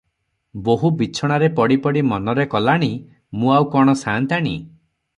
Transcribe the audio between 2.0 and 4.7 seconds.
ମନରେ କଲାଣି, "ମୁଁ ଆଉ କଣ ସାନ୍ତାଣୀ?